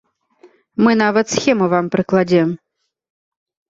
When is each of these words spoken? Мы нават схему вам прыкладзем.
Мы 0.85 0.91
нават 1.03 1.27
схему 1.35 1.65
вам 1.77 1.85
прыкладзем. 1.99 2.49